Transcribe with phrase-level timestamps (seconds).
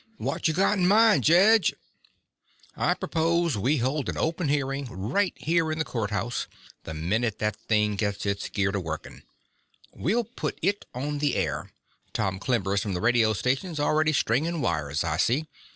[0.17, 1.75] "What you got in mind, Jedge?"
[2.75, 6.47] "I propose we hold an open hearing right here in the courthouse,
[6.85, 9.21] the minute that thing gets its gear to working.
[9.93, 11.69] We'll put it on the air
[12.13, 15.45] Tom Clembers from the radio station's already stringing wires, I see.